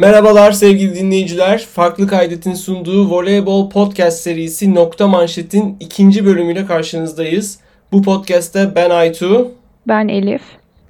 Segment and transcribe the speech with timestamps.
[0.00, 1.66] Merhabalar sevgili dinleyiciler.
[1.72, 7.58] Farklı Kaydet'in sunduğu Voleybol Podcast serisi Nokta Manşet'in ikinci bölümüyle karşınızdayız.
[7.92, 9.52] Bu podcast'te ben Aytu,
[9.88, 10.42] Ben Elif.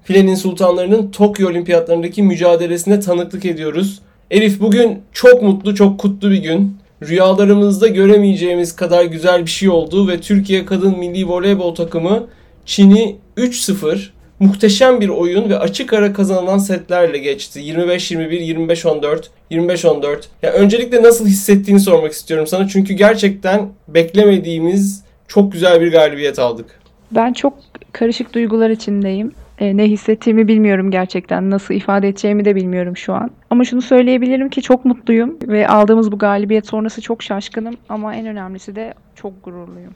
[0.05, 4.03] Filenin Sultanları'nın Tokyo Olimpiyatlarındaki mücadelesine tanıklık ediyoruz.
[4.31, 6.77] Elif bugün çok mutlu, çok kutlu bir gün.
[7.03, 12.27] Rüyalarımızda göremeyeceğimiz kadar güzel bir şey oldu ve Türkiye Kadın Milli Voleybol takımı
[12.67, 14.11] Çin'i 3-0
[14.41, 17.61] muhteşem bir oyun ve açık ara kazanılan setlerle geçti.
[17.61, 20.25] 25-21, 25-14, 25-14.
[20.43, 22.69] Ya öncelikle nasıl hissettiğini sormak istiyorum sana.
[22.69, 26.67] Çünkü gerçekten beklemediğimiz çok güzel bir galibiyet aldık.
[27.11, 27.55] Ben çok
[27.93, 29.33] karışık duygular içindeyim.
[29.59, 31.51] E, ne hissettiğimi bilmiyorum gerçekten.
[31.51, 33.31] Nasıl ifade edeceğimi de bilmiyorum şu an.
[33.51, 38.27] Ama şunu söyleyebilirim ki çok mutluyum ve aldığımız bu galibiyet sonrası çok şaşkınım ama en
[38.27, 39.95] önemlisi de çok gururluyum.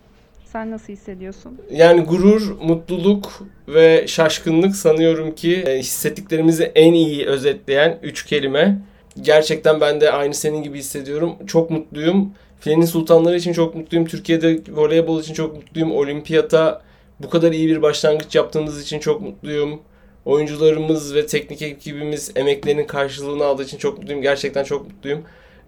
[0.52, 1.58] Sen nasıl hissediyorsun?
[1.70, 8.78] Yani gurur, mutluluk ve şaşkınlık sanıyorum ki e, hissettiklerimizi en iyi özetleyen üç kelime.
[9.20, 11.32] Gerçekten ben de aynı senin gibi hissediyorum.
[11.46, 12.32] Çok mutluyum.
[12.60, 14.06] Filenin Sultanları için çok mutluyum.
[14.06, 15.92] Türkiye'de voleybol için çok mutluyum.
[15.92, 16.82] Olimpiyata
[17.20, 19.80] bu kadar iyi bir başlangıç yaptığımız için çok mutluyum.
[20.24, 24.22] Oyuncularımız ve teknik ekibimiz emeklerinin karşılığını aldığı için çok mutluyum.
[24.22, 25.22] Gerçekten çok mutluyum.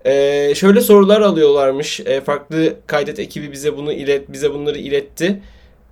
[0.07, 2.01] Ee, şöyle sorular alıyorlarmış.
[2.01, 5.43] Ee, farklı kaydet ekibi bize bunu ilet, bize bunları iletti.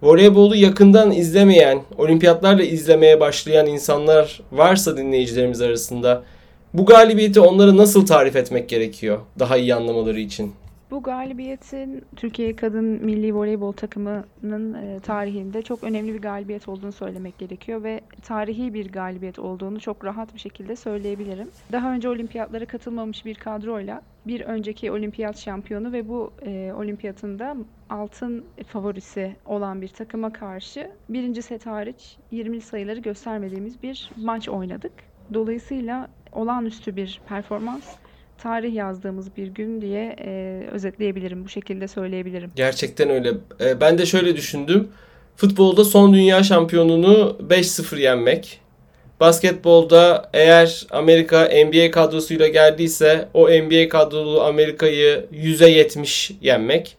[0.03, 6.23] Voleybolu yakından izlemeyen, olimpiyatlarla izlemeye başlayan insanlar varsa dinleyicilerimiz arasında
[6.75, 10.53] bu galibiyeti onlara nasıl tarif etmek gerekiyor daha iyi anlamaları için?
[10.93, 17.39] Bu galibiyetin Türkiye Kadın Milli Voleybol takımının e, tarihinde çok önemli bir galibiyet olduğunu söylemek
[17.39, 21.51] gerekiyor ve tarihi bir galibiyet olduğunu çok rahat bir şekilde söyleyebilirim.
[21.73, 27.57] Daha önce olimpiyatlara katılmamış bir kadroyla bir önceki olimpiyat şampiyonu ve bu e, olimpiyatında
[27.91, 34.93] altın favorisi olan bir takıma karşı birinci set hariç 20 sayıları göstermediğimiz bir maç oynadık.
[35.35, 37.97] Dolayısıyla olağanüstü bir performans
[38.43, 41.45] tarih yazdığımız bir gün diye e, özetleyebilirim.
[41.45, 42.51] Bu şekilde söyleyebilirim.
[42.57, 43.33] Gerçekten öyle.
[43.61, 44.89] E, ben de şöyle düşündüm.
[45.37, 48.61] Futbolda son dünya şampiyonunu 5-0 yenmek.
[49.21, 56.97] Basketbolda eğer Amerika NBA kadrosuyla geldiyse o NBA kadrolu Amerika'yı 100'e 70 yenmek.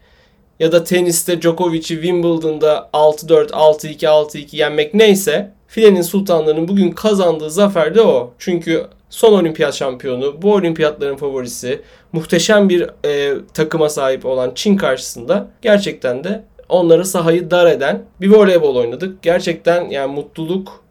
[0.60, 7.96] Ya da teniste Djokovic'i Wimbledon'da 6-4, 6-2, 6-2 yenmek neyse Filenin Sultanları'nın bugün kazandığı zafer
[7.96, 8.34] de o.
[8.40, 11.82] Çünkü son olimpiyat şampiyonu, bu olimpiyatların favorisi,
[12.12, 18.30] muhteşem bir e, takıma sahip olan Çin karşısında gerçekten de onlara sahayı dar eden bir
[18.30, 19.22] voleybol oynadık.
[19.22, 20.84] Gerçekten yani mutluluk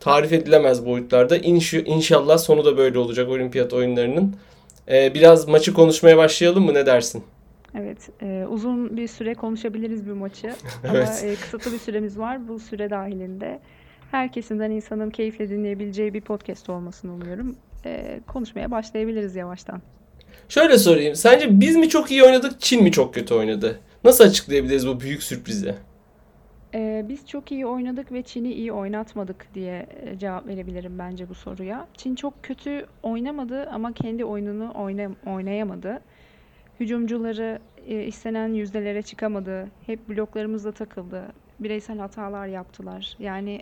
[0.00, 1.36] tarif edilemez boyutlarda.
[1.36, 4.36] İnş, inşallah sonu da böyle olacak olimpiyat oyunlarının.
[4.88, 7.24] E, biraz maçı konuşmaya başlayalım mı ne dersin?
[7.78, 10.46] Evet, e, uzun bir süre konuşabiliriz bu maçı.
[10.90, 11.08] evet.
[11.08, 12.48] Ama e, kısıtlı bir süremiz var.
[12.48, 13.60] Bu süre dahilinde
[14.10, 17.56] herkesinden insanın keyifle dinleyebileceği bir podcast olmasını umuyorum.
[17.84, 19.82] Ee, konuşmaya başlayabiliriz yavaştan.
[20.48, 21.14] Şöyle sorayım.
[21.14, 23.80] Sence biz mi çok iyi oynadık, Çin mi çok kötü oynadı?
[24.04, 25.74] Nasıl açıklayabiliriz bu büyük sürprizi?
[26.74, 31.34] Ee, biz çok iyi oynadık ve Çin'i iyi oynatmadık diye e, cevap verebilirim bence bu
[31.34, 31.86] soruya.
[31.96, 36.00] Çin çok kötü oynamadı ama kendi oyununu oyna, oynayamadı.
[36.80, 39.68] Hücumcuları e, istenen yüzdelere çıkamadı.
[39.86, 41.22] Hep bloklarımızda takıldı.
[41.60, 43.16] Bireysel hatalar yaptılar.
[43.18, 43.60] Yani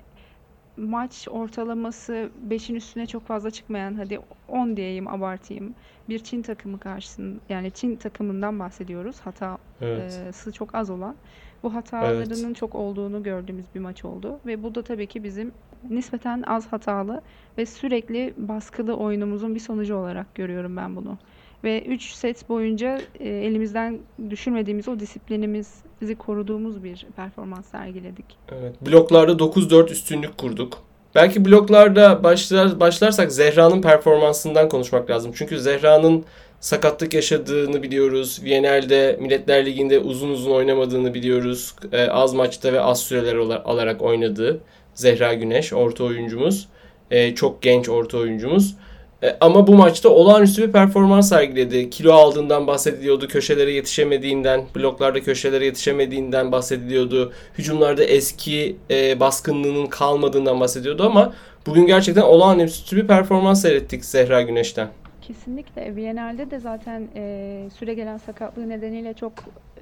[0.76, 5.74] maç ortalaması 5'in üstüne çok fazla çıkmayan hadi 10 diyeyim abartayım
[6.08, 10.54] bir Çin takımı karşısında yani Çin takımından bahsediyoruz hatası evet.
[10.54, 11.16] çok az olan
[11.62, 12.56] bu hatalarının evet.
[12.56, 15.52] çok olduğunu gördüğümüz bir maç oldu ve bu da tabii ki bizim
[15.90, 17.22] nispeten az hatalı
[17.58, 21.18] ve sürekli baskılı oyunumuzun bir sonucu olarak görüyorum ben bunu.
[21.64, 23.98] Ve 3 set boyunca e, elimizden
[24.30, 28.24] düşürmediğimiz o disiplinimizi koruduğumuz bir performans sergiledik.
[28.52, 28.86] Evet.
[28.86, 30.82] Bloklarda 9-4 üstünlük kurduk.
[31.14, 35.32] Belki bloklarda başlar, başlarsak Zehra'nın performansından konuşmak lazım.
[35.34, 36.24] Çünkü Zehra'nın
[36.60, 38.40] sakatlık yaşadığını biliyoruz.
[38.44, 41.74] Viyanel'de Milletler Ligi'nde uzun uzun oynamadığını biliyoruz.
[41.92, 44.60] E, az maçta ve az süreler alarak oynadığı
[44.94, 46.68] Zehra Güneş orta oyuncumuz.
[47.10, 48.76] E, çok genç orta oyuncumuz.
[49.24, 51.90] E, ama bu maçta olağanüstü bir performans sergiledi.
[51.90, 57.32] Kilo aldığından bahsediliyordu, köşelere yetişemediğinden, bloklarda köşelere yetişemediğinden bahsediliyordu.
[57.58, 61.32] Hücumlarda eski e, baskınlığının kalmadığından bahsediyordu ama
[61.66, 64.88] bugün gerçekten olağanüstü bir performans seyrettik Zehra Güneş'ten.
[65.26, 65.96] Kesinlikle.
[65.96, 69.32] Viyanel'de de zaten e, süre gelen sakatlığı nedeniyle çok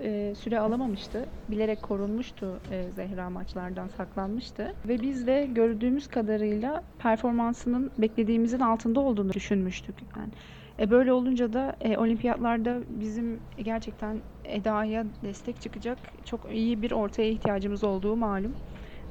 [0.00, 1.26] e, süre alamamıştı.
[1.50, 4.74] Bilerek korunmuştu e, Zehra maçlardan saklanmıştı.
[4.88, 9.94] Ve biz de gördüğümüz kadarıyla performansının beklediğimizin altında olduğunu düşünmüştük.
[10.16, 10.32] Yani.
[10.78, 17.28] E, böyle olunca da e, olimpiyatlarda bizim gerçekten Eda'ya destek çıkacak çok iyi bir ortaya
[17.28, 18.52] ihtiyacımız olduğu malum.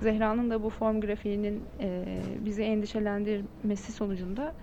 [0.02, 2.06] Zehra'nın da bu form grafiğinin e,
[2.46, 4.54] bizi endişelendirmesi sonucunda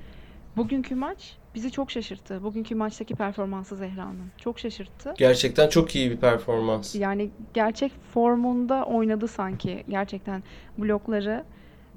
[0.58, 2.42] bugünkü maç bizi çok şaşırttı.
[2.42, 4.30] Bugünkü maçtaki performansı Zehra'nın.
[4.38, 5.14] Çok şaşırttı.
[5.18, 6.94] Gerçekten çok iyi bir performans.
[6.94, 9.84] Yani gerçek formunda oynadı sanki.
[9.88, 10.42] Gerçekten
[10.78, 11.44] blokları,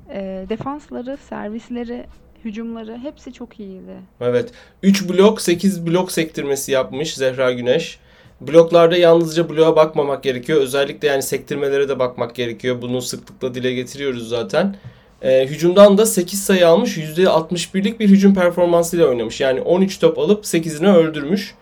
[0.09, 2.05] e, defansları, servisleri,
[2.45, 3.95] hücumları hepsi çok iyiydi.
[4.21, 4.51] Evet.
[4.83, 7.99] 3 blok, 8 blok sektirmesi yapmış Zehra Güneş.
[8.41, 10.61] Bloklarda yalnızca bloğa bakmamak gerekiyor.
[10.61, 12.81] Özellikle yani sektirmelere de bakmak gerekiyor.
[12.81, 14.75] Bunu sıklıkla dile getiriyoruz zaten.
[15.21, 16.97] E, hücumdan da 8 sayı almış.
[16.97, 19.41] %61'lik bir hücum performansıyla oynamış.
[19.41, 21.55] Yani 13 top alıp 8'ini öldürmüş.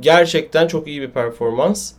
[0.00, 1.92] Gerçekten çok iyi bir performans.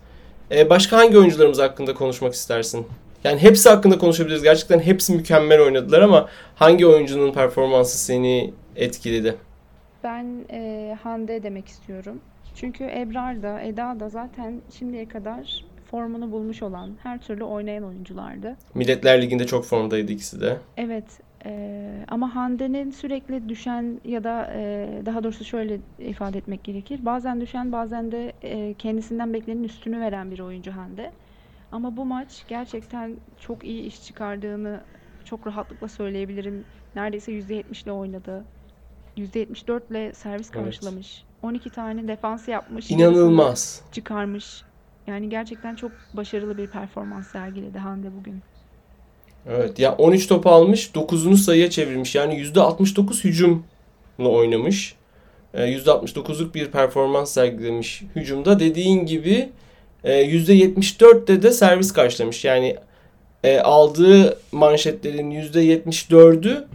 [0.51, 2.88] E, başka hangi oyuncularımız hakkında konuşmak istersin?
[3.24, 4.44] Yani hepsi hakkında konuşabiliriz.
[4.44, 9.36] Gerçekten hepsi mükemmel oynadılar ama hangi oyuncunun performansı seni etkiledi?
[10.04, 12.19] Ben e, Hande demek istiyorum.
[12.56, 18.56] Çünkü Ebrar da Eda da zaten şimdiye kadar formunu bulmuş olan, her türlü oynayan oyunculardı.
[18.74, 20.57] Milletler Ligi'nde çok formdaydı ikisi de.
[20.78, 21.06] Evet
[21.45, 27.06] e, ama Hande'nin sürekli düşen ya da e, daha doğrusu şöyle ifade etmek gerekir.
[27.06, 31.12] Bazen düşen bazen de e, kendisinden beklenenin üstünü veren bir oyuncu Hande.
[31.72, 34.81] Ama bu maç gerçekten çok iyi iş çıkardığını
[35.25, 36.66] çok rahatlıkla söyleyebilirim.
[36.95, 38.45] Neredeyse %70 ile oynadı.
[39.18, 40.66] %74 ile servis Evet.
[40.66, 41.24] karşılamış.
[41.42, 42.92] 12 tane defans yapmış.
[42.92, 43.81] İnanılmaz.
[43.92, 44.63] Çıkarmış.
[45.07, 48.42] Yani gerçekten çok başarılı bir performans sergiledi Hande bugün.
[49.50, 52.15] Evet ya 13 top almış 9'unu sayıya çevirmiş.
[52.15, 54.95] Yani %69 hücumla oynamış.
[55.54, 58.59] Ee, %69'luk bir performans sergilemiş hücumda.
[58.59, 59.50] Dediğin gibi
[60.04, 62.45] e, %74'te de servis karşılamış.
[62.45, 62.75] Yani
[63.44, 66.65] e, aldığı manşetlerin %74'ü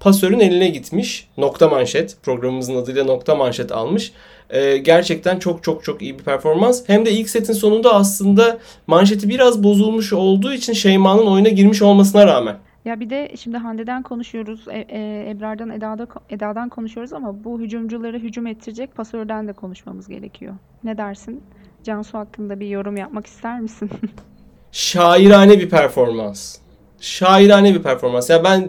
[0.00, 1.28] pasörün eline gitmiş.
[1.38, 2.16] Nokta manşet.
[2.22, 4.12] Programımızın adıyla nokta manşet almış.
[4.50, 6.82] E, gerçekten çok çok çok iyi bir performans.
[6.86, 12.26] Hem de ilk setin sonunda aslında manşeti biraz bozulmuş olduğu için Şeyma'nın oyuna girmiş olmasına
[12.26, 12.56] rağmen.
[12.84, 18.18] Ya bir de şimdi Hande'den konuşuyoruz, e, e, Ebrar'dan, Eda'da, Eda'dan konuşuyoruz ama bu hücumcuları
[18.18, 20.54] hücum ettirecek pasörden de konuşmamız gerekiyor.
[20.84, 21.42] Ne dersin?
[21.84, 23.90] Cansu hakkında bir yorum yapmak ister misin?
[24.72, 26.58] Şairane bir performans.
[27.00, 28.30] Şairane bir performans.
[28.30, 28.68] Ya ben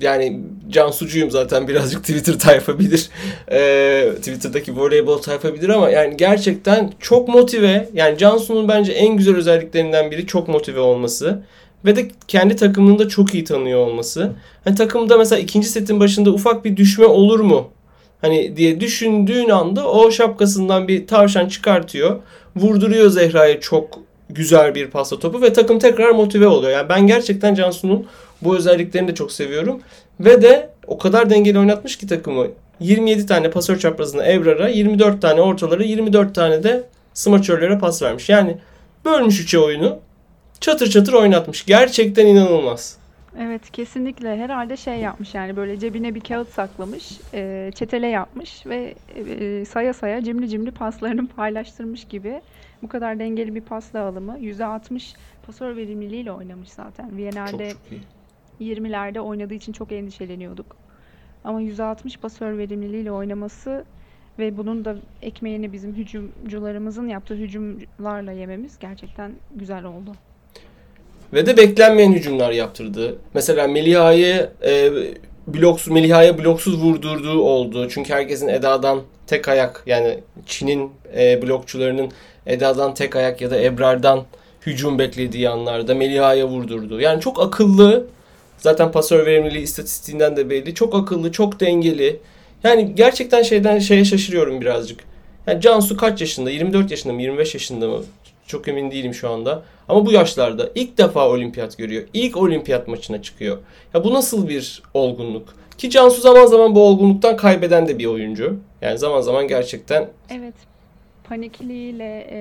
[0.00, 3.08] yani Cansucuyum zaten birazcık Twitter tayfa bilir.
[3.52, 7.88] Ee, Twitter'daki voleybol tayfa bilir ama yani gerçekten çok motive.
[7.94, 11.42] Yani Cansu'nun bence en güzel özelliklerinden biri çok motive olması.
[11.84, 14.32] Ve de kendi takımını da çok iyi tanıyor olması.
[14.64, 17.70] Hani takımda mesela ikinci setin başında ufak bir düşme olur mu?
[18.20, 22.20] Hani diye düşündüğün anda o şapkasından bir tavşan çıkartıyor.
[22.56, 23.98] Vurduruyor Zehra'ya çok
[24.34, 26.72] güzel bir pasta topu ve takım tekrar motive oluyor.
[26.72, 28.06] Yani ben gerçekten Cansu'nun
[28.42, 29.80] bu özelliklerini de çok seviyorum.
[30.20, 32.46] Ve de o kadar dengeli oynatmış ki takımı.
[32.80, 36.84] 27 tane pasör çaprazına Ebrar'a, 24 tane ortaları, 24 tane de
[37.14, 38.28] smaçörlere pas vermiş.
[38.28, 38.58] Yani
[39.04, 39.98] bölmüş üçe oyunu.
[40.60, 41.66] Çatır çatır oynatmış.
[41.66, 43.00] Gerçekten inanılmaz.
[43.38, 47.04] Evet kesinlikle herhalde şey yapmış yani böyle cebine bir kağıt saklamış,
[47.34, 52.40] e, çetele yapmış ve e, saya saya cimri cimri paslarını paylaştırmış gibi.
[52.82, 55.14] Bu kadar dengeli bir pas dağılımı %60
[55.46, 57.16] pasör verimliliğiyle oynamış zaten.
[57.16, 58.00] Viyener'de çok iyi.
[58.76, 60.76] 20'lerde oynadığı için çok endişeleniyorduk.
[61.44, 63.84] Ama 160 pasör verimliliğiyle oynaması
[64.38, 70.12] ve bunun da ekmeğini bizim hücumcularımızın yaptığı hücumlarla yememiz gerçekten güzel oldu.
[71.32, 73.18] Ve de beklenmeyen hücumlar yaptırdı.
[73.34, 74.90] Mesela Meliha'yı e,
[75.46, 77.88] bloksuz Meliha'ya bloksuz vurdurduğu oldu.
[77.88, 82.10] Çünkü herkesin Eda'dan tek ayak yani Çin'in e, blokçularının
[82.46, 84.24] Eda'dan tek ayak ya da Ebrar'dan
[84.66, 87.00] hücum beklediği anlarda Meliha'ya vurdurdu.
[87.00, 88.06] Yani çok akıllı.
[88.58, 90.74] Zaten pasör verimliliği istatistiğinden de belli.
[90.74, 92.20] Çok akıllı, çok dengeli.
[92.64, 95.00] Yani gerçekten şeyden şeye şaşırıyorum birazcık.
[95.46, 96.50] Yani Cansu kaç yaşında?
[96.50, 97.22] 24 yaşında mı?
[97.22, 98.02] 25 yaşında mı?
[98.46, 99.62] Çok emin değilim şu anda.
[99.88, 102.02] Ama bu yaşlarda ilk defa olimpiyat görüyor.
[102.14, 103.58] İlk olimpiyat maçına çıkıyor.
[103.94, 105.54] Ya bu nasıl bir olgunluk?
[105.78, 108.56] Ki Cansu zaman zaman bu olgunluktan kaybeden de bir oyuncu.
[108.82, 110.54] Yani zaman zaman gerçekten Evet,
[111.30, 112.40] panikliğiyle, e,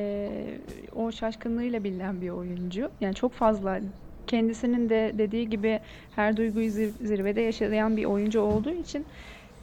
[0.91, 2.91] o şaşkınlığıyla bilinen bir oyuncu.
[3.01, 3.79] Yani çok fazla
[4.27, 5.79] kendisinin de dediği gibi
[6.11, 9.05] her duyguyu zir- zirvede yaşayan bir oyuncu olduğu için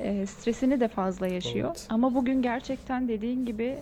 [0.00, 1.68] e, stresini de fazla yaşıyor.
[1.68, 1.86] Evet.
[1.90, 3.76] Ama bugün gerçekten dediğin gibi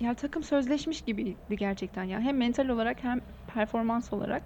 [0.00, 2.20] ya takım sözleşmiş gibiydi gerçekten ya.
[2.20, 4.42] Hem mental olarak hem performans olarak.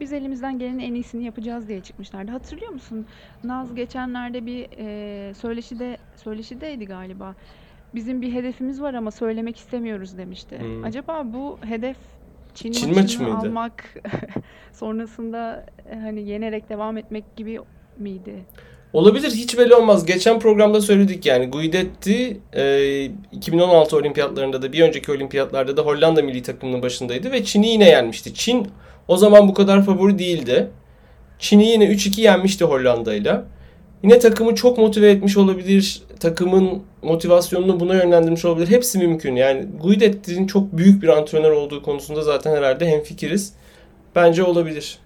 [0.00, 2.30] Biz elimizden gelenin en iyisini yapacağız diye çıkmışlardı.
[2.32, 3.06] Hatırlıyor musun?
[3.44, 7.34] Naz geçenlerde bir e, söyleşide söyleşideydi galiba.
[7.94, 10.58] Bizim bir hedefimiz var ama söylemek istemiyoruz demişti.
[10.58, 10.84] Hmm.
[10.84, 11.96] Acaba bu hedef
[12.54, 13.36] Çin, Çin maçını maçı mıydı?
[13.36, 13.94] almak
[14.72, 17.60] sonrasında e, hani yenerek devam etmek gibi
[17.98, 18.34] miydi?
[18.92, 20.06] Olabilir hiç belli olmaz.
[20.06, 26.42] Geçen programda söyledik yani Guidetti e, 2016 olimpiyatlarında da bir önceki olimpiyatlarda da Hollanda milli
[26.42, 28.34] takımının başındaydı ve Çin'i yine yenmişti.
[28.34, 28.68] Çin
[29.08, 30.70] o zaman bu kadar favori değildi.
[31.38, 33.44] Çin'i yine 3-2 yenmişti Hollanda'yla.
[34.02, 36.02] Yine takımı çok motive etmiş olabilir.
[36.20, 38.68] Takımın motivasyonunu buna yönlendirmiş olabilir.
[38.68, 39.36] Hepsi mümkün.
[39.36, 43.54] Yani Guidetti'nin çok büyük bir antrenör olduğu konusunda zaten herhalde hemfikiriz.
[44.14, 44.98] Bence olabilir.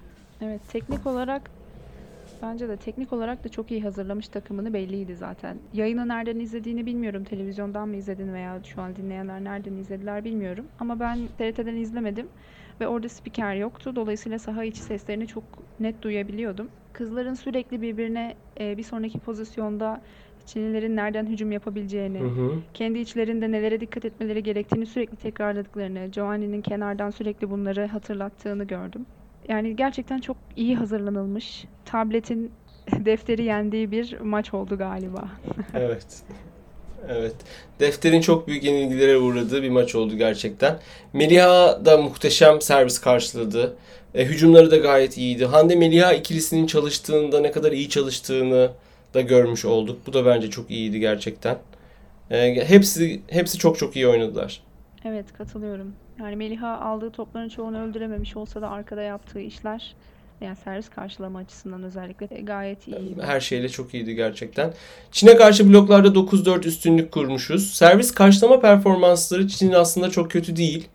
[0.43, 1.51] Evet, teknik olarak
[2.43, 5.57] bence de teknik olarak da çok iyi hazırlamış takımını belliydi zaten.
[5.73, 7.25] Yayını nereden izlediğini bilmiyorum.
[7.25, 10.65] Televizyondan mı izledin veya şu an dinleyenler nereden izlediler bilmiyorum.
[10.81, 12.29] Ama ben TRT'den izlemedim
[12.81, 13.97] ve orada spiker yoktu.
[13.97, 15.45] Dolayısıyla saha içi seslerini çok
[15.81, 16.69] net duyabiliyordum.
[16.93, 20.01] Kızların sürekli birbirine bir sonraki pozisyonda
[20.47, 22.53] Çinlilerin nereden hücum yapabileceğini, Hı hı.
[22.75, 29.07] kendi içlerinde nelere dikkat etmeleri gerektiğini sürekli tekrarladıklarını, Giovanni'nin kenardan sürekli bunları hatırlattığını gördüm.
[29.49, 32.51] Yani gerçekten çok iyi hazırlanılmış, tabletin
[33.05, 35.29] defteri yendiği bir maç oldu galiba.
[35.75, 36.07] Evet.
[37.09, 37.35] Evet.
[37.81, 40.79] Defterin çok büyük yenilgilere uğradığı bir maç oldu gerçekten.
[41.13, 43.77] Meliha da muhteşem servis karşıladı.
[44.15, 45.45] E, hücumları da gayet iyiydi.
[45.47, 48.71] Hande Meliha ikilisinin çalıştığında ne kadar iyi çalıştığını
[49.15, 50.07] da görmüş olduk.
[50.07, 51.59] Bu da bence çok iyiydi gerçekten.
[52.31, 54.63] E, hepsi hepsi çok çok iyi oynadılar.
[55.05, 55.95] Evet, katılıyorum.
[56.21, 59.95] Yani Meliha aldığı topların çoğunu öldürememiş olsa da arkada yaptığı işler
[60.41, 63.23] yani servis karşılama açısından özellikle gayet iyiydi.
[63.23, 64.73] Her şeyle çok iyiydi gerçekten.
[65.13, 67.75] Çin'e karşı bloklarda 9-4 üstünlük kurmuşuz.
[67.75, 70.89] Servis karşılama performansları Çin'in aslında çok kötü değil.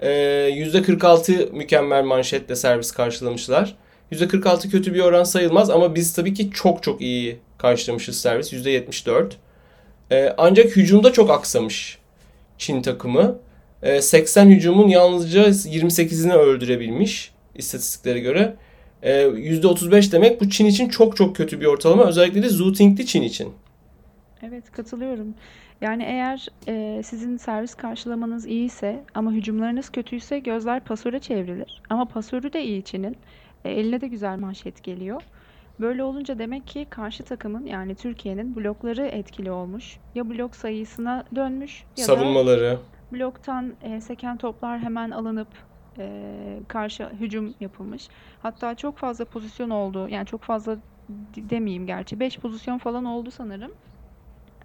[0.00, 3.76] Ee, %46 mükemmel manşetle servis karşılamışlar.
[4.12, 8.52] %46 kötü bir oran sayılmaz ama biz tabii ki çok çok iyi karşılamışız servis.
[8.52, 9.32] %74.
[10.10, 11.98] Ee, ancak hücumda çok aksamış
[12.58, 13.38] Çin takımı.
[13.82, 18.56] Ee, 80 hücumun yalnızca 28'ini öldürebilmiş istatistiklere göre.
[19.02, 22.04] Ee, %35 demek bu Çin için çok çok kötü bir ortalama.
[22.04, 23.52] Özellikle de Zhu Tingli Çin için.
[24.42, 25.34] Evet katılıyorum.
[25.80, 31.82] Yani eğer e, sizin servis karşılamanız iyiyse ama hücumlarınız kötüyse gözler pasöre çevrilir.
[31.90, 33.16] Ama pasörü de iyi Çin'in.
[33.64, 35.22] E, eline de güzel manşet geliyor.
[35.80, 39.98] Böyle olunca demek ki karşı takımın yani Türkiye'nin blokları etkili olmuş.
[40.14, 42.78] Ya blok sayısına dönmüş ya da Savunmaları.
[43.12, 45.48] bloktan e, seken toplar hemen alınıp
[45.98, 46.22] e,
[46.68, 48.08] karşı hücum yapılmış.
[48.42, 50.08] Hatta çok fazla pozisyon oldu.
[50.08, 50.76] Yani çok fazla
[51.36, 52.20] demeyeyim gerçi.
[52.20, 53.72] 5 pozisyon falan oldu sanırım.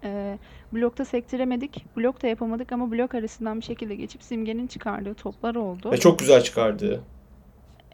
[0.04, 0.38] E,
[0.72, 1.84] blokta sektiremedik.
[1.96, 5.90] Blok da yapamadık ama blok arasından bir şekilde geçip Simge'nin çıkardığı toplar oldu.
[5.92, 7.00] Ve çok güzel çıkardı.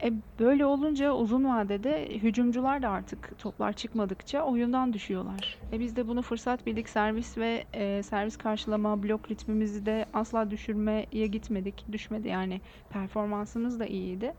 [0.02, 5.58] E, böyle olunca uzun vadede hücumcular da artık toplar çıkmadıkça oyundan düşüyorlar.
[5.72, 6.88] E, biz de bunu fırsat bildik.
[6.88, 11.84] Servis ve e, servis karşılama, blok ritmimizi de asla düşürmeye gitmedik.
[11.92, 12.60] Düşmedi yani.
[12.90, 14.34] Performansımız da iyiydi.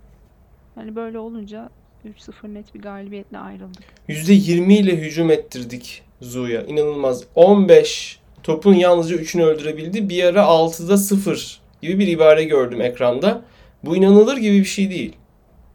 [0.77, 1.69] Yani böyle olunca
[2.05, 3.83] 3-0 net bir galibiyetle ayrıldık.
[4.09, 6.61] %20 ile hücum ettirdik Zhu'ya.
[6.61, 7.23] İnanılmaz.
[7.35, 10.09] 15 topun yalnızca 3'ünü öldürebildi.
[10.09, 13.41] Bir ara 6'da 0 gibi bir ibare gördüm ekranda.
[13.83, 15.15] Bu inanılır gibi bir şey değil.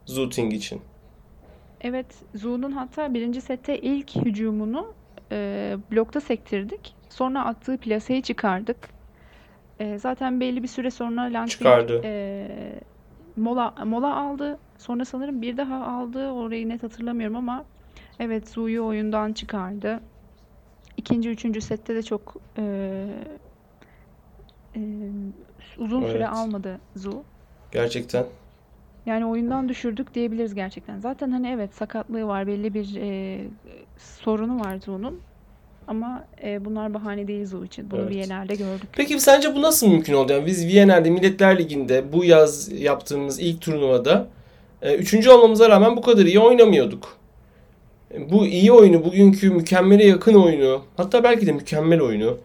[0.07, 0.81] Zhu Ting için.
[1.81, 4.95] Evet, Zhu'nun hatta birinci sette ilk hücumunu
[5.33, 6.95] e, blokta sektirdik.
[7.09, 8.77] Sonra attığı plaseyi çıkardık.
[9.81, 12.01] E, zaten belli bir süre sonra Lang Bing Çıkardı.
[12.05, 12.49] e,
[13.37, 14.59] mola mola aldı.
[14.79, 16.31] Sonra sanırım bir daha aldı.
[16.31, 17.65] Orayı net hatırlamıyorum ama
[18.21, 20.01] evet Zhu'yu oyundan çıkardı.
[20.97, 22.63] İkinci, üçüncü sette de çok e,
[24.77, 24.81] e,
[25.79, 26.29] uzun süre Evet.
[26.33, 27.23] almadı Zhu.
[27.73, 28.25] Gerçekten.
[29.07, 31.01] Yani oyundan düşürdük diyebiliriz gerçekten.
[31.01, 33.41] Zaten hani evet sakatlığı var, belli bir e,
[33.99, 35.21] sorunu var Zhu'nun.
[35.89, 37.91] Ama e, bunlar bahane değil Zhu için.
[37.91, 38.11] Bunu Evet.
[38.11, 38.89] Viyener'de gördük.
[38.93, 40.33] Peki sence bu nasıl mümkün oldu?
[40.33, 44.29] Yani biz Viyener'de Milletler Ligi'nde bu yaz yaptığımız ilk turnuvada
[44.83, 47.17] e, üçüncü olmamıza rağmen bu kadar iyi oynamıyorduk.
[48.31, 52.39] Bu iyi oyunu, bugünkü mükemmele yakın oyunu, hatta belki de mükemmel oyunu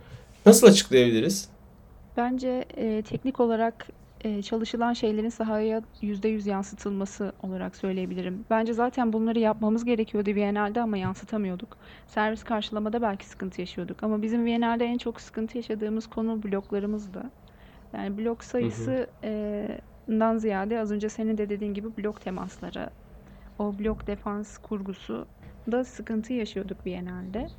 [0.46, 1.50] nasıl açıklayabiliriz?
[2.18, 3.88] Bence e, teknik olarak
[4.44, 8.46] çalışılan şeylerin sahaya %100 yansıtılması olarak söyleyebilirim.
[8.50, 11.78] Bence zaten bunları yapmamız gerekiyordu Viyener'de ama yansıtamıyorduk.
[12.08, 14.04] Servis karşılamada belki sıkıntı yaşıyorduk.
[14.04, 17.32] Ama bizim Viyener'de en çok sıkıntı yaşadığımız konu bloklarımızdı.
[17.94, 22.90] Yani blok sayısı e, dan ziyade az önce senin de dediğin gibi blok temasları,
[23.60, 25.28] o blok defans kurgusu
[25.72, 27.52] da sıkıntı yaşıyorduk Viyener'de.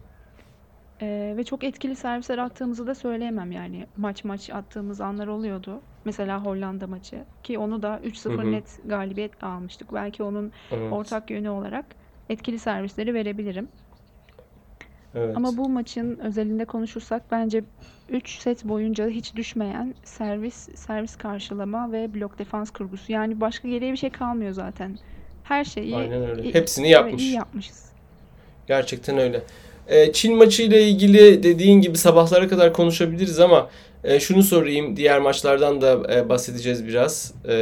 [1.02, 3.86] Ee, ve çok etkili servisler attığımızı da söyleyemem yani.
[3.96, 5.84] Maç maç attığımız anlar oluyordu.
[6.04, 8.52] Mesela Hollanda maçı ki onu da 3-0 Hı hı.
[8.52, 9.94] net galibiyet almıştık.
[9.94, 11.84] Belki onun Evet, ortak yönü olarak
[12.28, 13.68] etkili servisleri verebilirim.
[15.14, 15.36] evet.
[15.36, 17.64] Ama bu maçın özelinde konuşursak bence
[18.08, 23.12] 3 set boyunca hiç düşmeyen servis, servis karşılama ve blok defans kurgusu.
[23.12, 24.98] Yani başka geriye bir şey kalmıyor zaten.
[25.44, 26.54] Her şeyi Aynen öyle.
[26.54, 27.22] Hepsini evet, yapmış.
[27.22, 27.92] iyi yapmışız.
[28.66, 29.42] Gerçekten öyle.
[29.88, 33.70] Ee, Çin maçı ile ilgili dediğin gibi sabahlara kadar konuşabiliriz ama
[34.04, 34.96] e, şunu sorayım.
[34.96, 37.34] Diğer maçlardan da e, bahsedeceğiz biraz.
[37.48, 37.54] E,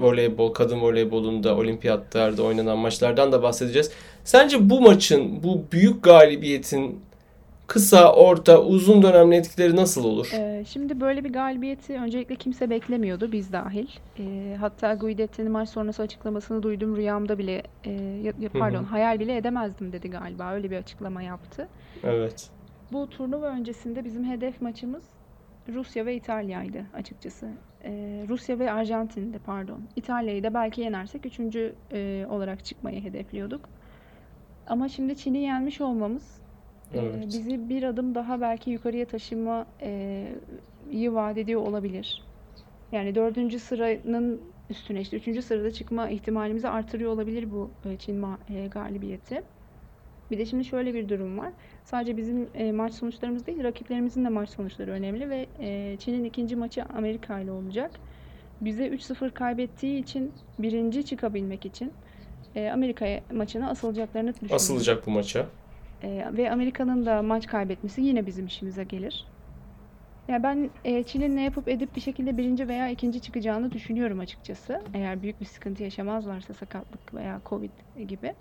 [0.00, 3.90] voleybol, kadın voleybolunda, olimpiyatlarda oynanan maçlardan da bahsedeceğiz.
[4.24, 7.00] Sence bu maçın, bu büyük galibiyetin
[7.72, 10.30] kısa, orta, uzun dönemli etkileri nasıl olur?
[10.34, 13.86] Ee, şimdi böyle bir galibiyeti öncelikle kimse beklemiyordu, biz dahil.
[14.18, 20.10] Ee, hatta Guidetti'nin maç sonrası açıklamasını duydum rüyamda bile, e, pardon hayal bile edemezdim dedi
[20.10, 20.52] galiba.
[20.52, 21.68] Öyle bir açıklama yaptı.
[22.04, 22.50] Evet.
[22.92, 25.04] Bu turnuva öncesinde bizim hedef maçımız
[25.68, 27.48] Rusya ve İtalya'ydı açıkçası.
[27.84, 29.80] Ee, Rusya ve Arjantin'di pardon.
[29.96, 33.68] İtalya'yı da belki yenersek üçüncü e, olarak çıkmayı hedefliyorduk.
[34.66, 36.42] Ama şimdi Çin'i yenmiş olmamız
[36.94, 37.26] Evet.
[37.26, 39.66] bizi bir adım daha belki yukarıya taşıma
[40.90, 42.22] iyi vaat ediyor olabilir.
[42.92, 48.54] Yani dördüncü sıranın üstüne işte üçüncü sırada çıkma ihtimalimizi artırıyor olabilir bu e, Çin ma-
[48.54, 49.42] e, galibiyeti.
[50.30, 51.52] Bir de şimdi şöyle bir durum var.
[51.84, 56.56] Sadece bizim e, maç sonuçlarımız değil, rakiplerimizin de maç sonuçları önemli ve e, Çin'in ikinci
[56.56, 57.90] maçı Amerika ile olacak.
[58.60, 61.92] Bize 3-0 kaybettiği için birinci çıkabilmek için
[62.54, 64.56] e, Amerika maçına asılacaklarını düşünüyorum.
[64.56, 65.46] Asılacak bu maça.
[66.02, 69.26] E, ve Amerika'nın da maç kaybetmesi yine bizim işimize gelir.
[70.28, 74.80] Ya ben e, Çin'in ne yapıp edip bir şekilde birinci veya ikinci çıkacağını düşünüyorum açıkçası.
[74.94, 77.70] Eğer büyük bir sıkıntı yaşamazlarsa sakatlık veya Covid
[78.08, 78.34] gibi.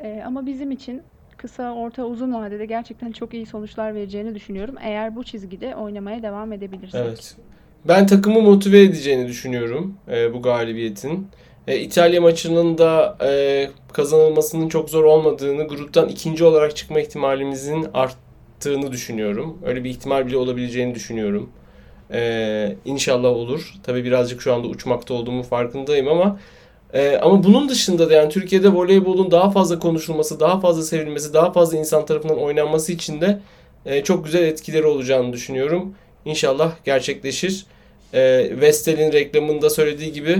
[0.00, 1.02] E, ama bizim için
[1.36, 4.74] kısa, orta, uzun vadede gerçekten çok iyi sonuçlar vereceğini düşünüyorum.
[4.80, 7.00] Eğer bu çizgide oynamaya devam edebilirsek.
[7.04, 7.36] Evet.
[7.88, 11.28] Ben takımı motive edeceğini düşünüyorum e, bu galibiyetin.
[11.66, 18.92] E, İtalya maçının da e, kazanılmasının çok zor olmadığını, gruptan ikinci olarak çıkma ihtimalimizin arttığını
[18.92, 19.58] düşünüyorum.
[19.64, 21.50] Öyle bir ihtimal bile olabileceğini düşünüyorum.
[22.12, 23.74] E, inşallah olur.
[23.82, 26.38] Tabii birazcık şu anda uçmakta olduğumu farkındayım ama
[26.92, 31.52] e, ama bunun dışında da yani Türkiye'de voleybolun daha fazla konuşulması, daha fazla sevilmesi, daha
[31.52, 33.40] fazla insan tarafından oynanması için de
[33.86, 35.94] e, çok güzel etkileri olacağını düşünüyorum.
[36.24, 37.66] İnşallah gerçekleşir.
[38.14, 38.20] E,
[38.60, 40.38] Vestel'in reklamında söylediği gibi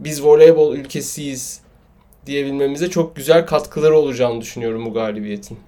[0.00, 1.60] biz voleybol ülkesiyiz
[2.26, 5.58] diyebilmemize çok güzel katkıları olacağını düşünüyorum bu galibiyetin.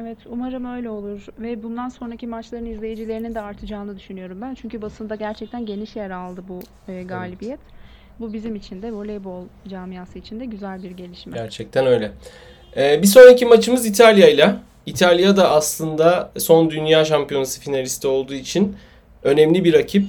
[0.00, 4.54] Evet, umarım öyle olur ve bundan sonraki maçların izleyicilerinin de artacağını düşünüyorum ben.
[4.54, 6.60] Çünkü basında gerçekten geniş yer aldı bu
[6.92, 7.60] e, galibiyet.
[8.20, 11.32] Bu bizim için de voleybol camiası için de güzel bir gelişme.
[11.34, 12.12] Gerçekten öyle.
[12.76, 14.54] E, bir sonraki maçımız İtalya ile.
[14.86, 18.76] İtalya da aslında son dünya şampiyonası finalisti olduğu için
[19.22, 20.04] önemli bir rakip.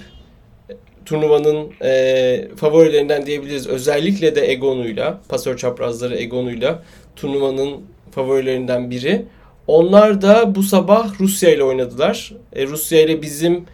[1.06, 3.68] Turnuvanın e, favorilerinden diyebiliriz.
[3.68, 6.84] Özellikle de Egon'uyla, pasör çaprazları Egon'uyla
[7.16, 9.26] turnuvanın favorilerinden biri.
[9.68, 12.34] Onlar da bu sabah Rusya ile oynadılar.
[12.54, 13.66] E, Rusya ile bizim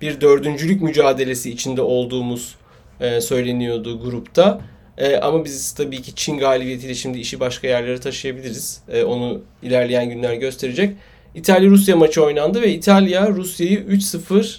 [0.00, 2.54] bir dördüncülük mücadelesi içinde olduğumuz
[3.00, 4.60] e, söyleniyordu grupta.
[4.98, 8.82] E, ama biz tabii ki Çin galibiyetiyle şimdi işi başka yerlere taşıyabiliriz.
[8.88, 10.96] E, onu ilerleyen günler gösterecek.
[11.34, 14.58] İtalya-Rusya maçı oynandı ve İtalya Rusya'yı 3-0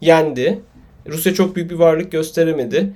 [0.00, 0.60] yendi.
[1.08, 2.92] Rusya çok büyük bir varlık gösteremedi.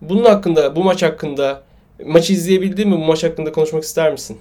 [0.00, 1.62] Bunun hakkında, bu maç hakkında
[2.06, 2.94] maçı izleyebildin mi?
[2.94, 4.38] Bu maç hakkında konuşmak ister misin?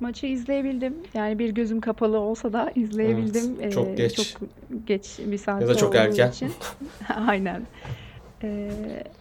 [0.00, 0.94] Maçı izleyebildim.
[1.14, 3.56] Yani bir gözüm kapalı olsa da izleyebildim.
[3.62, 4.16] Evet, çok Ee, geç.
[4.16, 4.26] Çok
[4.86, 6.30] geç bir saatte Ya da çok erken.
[6.30, 6.52] için.
[7.28, 7.62] Aynen.
[8.42, 8.70] Ee,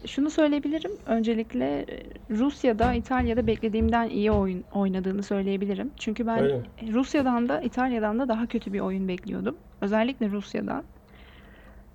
[0.06, 0.92] şunu söyleyebilirim.
[1.06, 1.86] Öncelikle
[2.32, 5.92] Rusya'da, İtalya'da beklediğimden iyi oyun oynadığını söyleyebilirim.
[5.98, 6.62] Çünkü ben Öyle?
[6.94, 9.56] Rusya'dan da İtalya'dan da daha kötü bir oyun bekliyordum.
[9.82, 10.84] Özellikle Rusya'dan.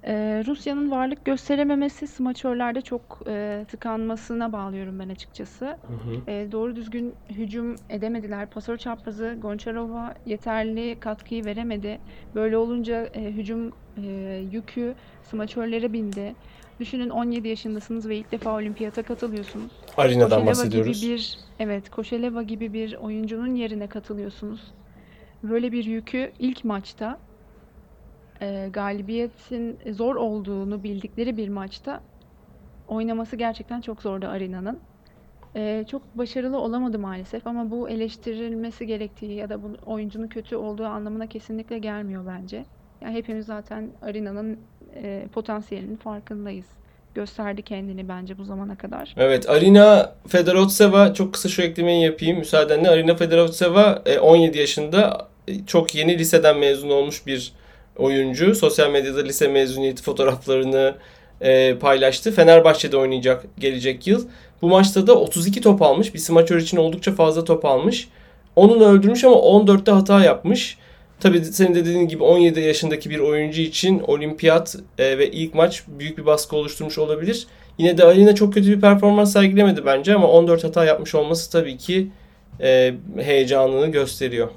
[0.06, 5.64] Ee, Rusya'nın varlık gösterememesi smaçörlerde çok e, tıkanmasına bağlıyorum ben açıkçası.
[5.66, 6.30] Hı hı.
[6.30, 8.50] E, doğru düzgün hücum edemediler.
[8.50, 11.98] Pasör çaprazı Goncharova yeterli katkıyı veremedi.
[12.34, 13.72] Böyle olunca e, hücum
[14.04, 16.34] e, yükü smaçörlere bindi.
[16.80, 19.72] Düşünün 17 yaşındasınız ve ilk defa olimpiyata katılıyorsunuz.
[19.96, 21.00] Arena'dan Koşeleva bahsediyoruz.
[21.00, 24.60] gibi bir evet Koşeleva gibi bir oyuncunun yerine katılıyorsunuz.
[25.42, 27.18] Böyle bir yükü ilk maçta
[28.42, 32.00] e, galibiyetin zor olduğunu bildikleri bir maçta
[32.88, 34.78] oynaması gerçekten çok zordu Arena'nın.
[35.56, 40.84] Ee, çok başarılı olamadı maalesef ama bu eleştirilmesi gerektiği ya da bu oyuncunun kötü olduğu
[40.84, 42.64] anlamına kesinlikle gelmiyor bence.
[43.00, 44.58] Yani hepimiz zaten Arena'nın
[44.94, 46.66] e, potansiyelinin farkındayız.
[47.14, 49.14] Gösterdi kendini bence bu zamana kadar.
[49.16, 52.90] Evet, Arina Fedorovtseva çok kısa şu eklemeyi yapayım müsaadenle.
[52.90, 57.52] Arina Fedorovtseva e, 17 yaşında e, çok yeni liseden mezun olmuş bir
[57.96, 58.54] oyuncu.
[58.54, 60.94] Sosyal medyada lise mezuniyeti fotoğraflarını
[61.40, 62.32] e, paylaştı.
[62.32, 64.26] Fenerbahçe'de oynayacak gelecek yıl.
[64.62, 66.14] Bu maçta da 32 top almış.
[66.14, 68.08] Bir smaçör için oldukça fazla top almış.
[68.56, 70.78] Onunu öldürmüş ama 14'te hata yapmış.
[71.20, 75.82] Tabii senin de dediğin gibi 17 yaşındaki bir oyuncu için olimpiyat e, ve ilk maç
[75.86, 77.46] büyük bir baskı oluşturmuş olabilir.
[77.78, 81.76] Yine de Arina çok kötü bir performans sergilemedi bence ama 14 hata yapmış olması tabii
[81.76, 82.10] ki
[82.60, 84.48] e, heyecanını gösteriyor.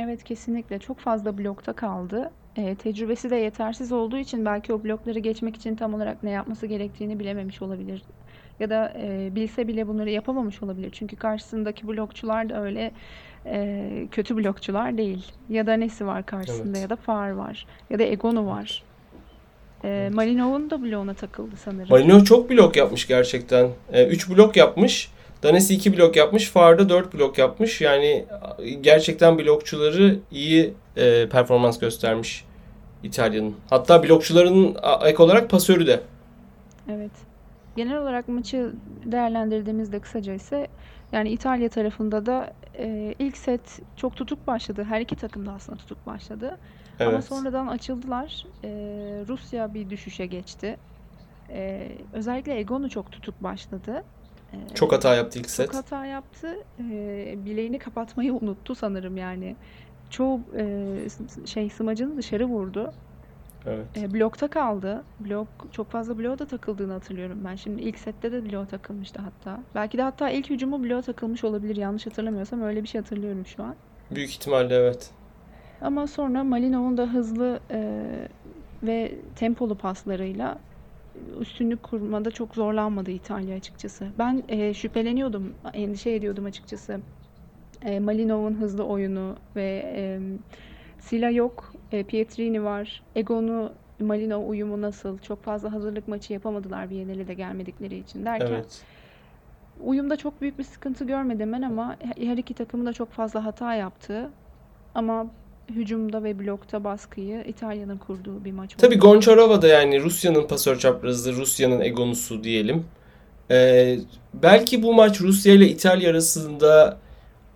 [0.00, 2.30] Evet kesinlikle çok fazla blokta kaldı.
[2.58, 6.66] Ee, tecrübesi de yetersiz olduğu için belki o blokları geçmek için tam olarak ne yapması
[6.66, 8.02] gerektiğini bilememiş olabilir.
[8.60, 10.90] Ya da e, bilse bile bunları yapamamış olabilir.
[10.92, 12.92] Çünkü karşısındaki blokçular da öyle
[13.46, 15.26] e, kötü blokçular değil.
[15.48, 16.82] Ya da nesi var karşısında Evet.
[16.82, 17.66] ya da Far var.
[17.90, 18.82] Ya da Egonu var.
[19.84, 20.14] E, Evet.
[20.14, 21.88] Malinov'un da bloğuna takıldı sanırım.
[21.90, 23.68] Malinov çok blok yapmış gerçekten.
[24.08, 25.10] 3 blok yapmış.
[25.42, 26.50] Danesi 2 blok yapmış.
[26.50, 27.80] Farda 4 blok yapmış.
[27.80, 28.24] Yani
[28.80, 32.47] gerçekten blokçuları iyi e, performans göstermiş
[33.02, 33.56] İtalya'nın.
[33.70, 36.00] Hatta blokçuların ek olarak pasörü de.
[36.90, 37.10] Evet.
[37.76, 38.72] Genel olarak maçı
[39.04, 40.66] değerlendirdiğimizde kısaca ise
[41.12, 44.84] yani İtalya tarafında da e, ilk set çok tutuk başladı.
[44.88, 46.58] Her iki takım da aslında tutuk başladı.
[47.00, 47.24] Ama Evet.
[47.24, 48.46] sonradan açıldılar.
[48.64, 48.68] E,
[49.28, 50.76] Rusya bir düşüşe geçti.
[51.50, 54.04] E, özellikle Egonu çok tutuk başladı.
[54.52, 55.74] E, Çok hata yaptı ilk çok set.
[55.74, 56.48] hata yaptı.
[56.90, 59.56] E, bileğini kapatmayı unuttu sanırım yani.
[60.10, 60.86] Çoğu e,
[61.46, 62.92] şey smacını dışarı vurdu.
[63.66, 63.86] Evet.
[63.96, 65.02] E, blokta kaldı.
[65.20, 67.56] Blok çok fazla bloğa da takıldığını hatırlıyorum ben.
[67.56, 69.60] Şimdi ilk sette de bloğa takılmıştı hatta.
[69.74, 71.76] Belki de hatta ilk hücumu bloğa takılmış olabilir.
[71.76, 73.74] Yanlış hatırlamıyorsam öyle bir şey hatırlıyorum şu an.
[74.10, 75.10] Büyük ihtimalle evet.
[75.80, 78.04] Ama sonra Malinov'un da hızlı e,
[78.82, 80.58] ve tempolu paslarıyla
[81.40, 84.06] üstünlük kurmada çok zorlanmadı İtalya açıkçası.
[84.18, 87.00] Ben e, şüpheleniyordum, endişe ediyordum açıkçası.
[87.84, 90.20] E, Malinov'un hızlı oyunu ve e,
[91.00, 93.02] Sila yok, e, Pietrini var.
[93.16, 95.18] Egon'u Malinov uyumu nasıl?
[95.18, 98.82] Çok fazla hazırlık maçı yapamadılar Viyana'ya de gelmedikleri için derken Evet.
[99.84, 103.74] uyumda çok büyük bir sıkıntı görmedim ben ama her iki takımın da çok fazla hata
[103.74, 104.30] yaptığı
[104.94, 105.26] ama
[105.70, 108.98] hücumda ve blokta baskıyı İtalya'nın kurduğu bir maç Tabii.
[108.98, 112.84] Goncharova da yani Rusya'nın pasör çaprazı, Rusya'nın egonusu diyelim.
[113.50, 113.98] Ee,
[114.34, 116.98] belki bu maç Rusya ile İtalya arasında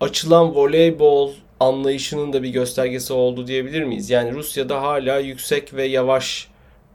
[0.03, 4.09] açılan voleybol anlayışının da bir göstergesi oldu diyebilir miyiz?
[4.09, 6.47] Yani Rusya'da hala yüksek ve yavaş